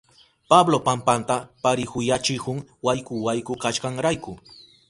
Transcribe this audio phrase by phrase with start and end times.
[0.51, 4.31] Pablo pampanta parihuyachihun wayku wayku kashkanrayku.